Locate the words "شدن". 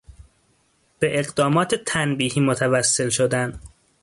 3.09-3.59